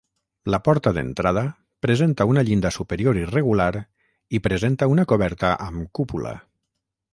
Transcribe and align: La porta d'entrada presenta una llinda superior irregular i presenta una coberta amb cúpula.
La 0.51 0.59
porta 0.67 0.93
d'entrada 0.95 1.43
presenta 1.87 2.27
una 2.31 2.45
llinda 2.47 2.71
superior 2.79 3.21
irregular 3.25 3.69
i 4.39 4.43
presenta 4.49 4.91
una 4.95 5.09
coberta 5.15 5.55
amb 5.71 5.89
cúpula. 6.01 6.37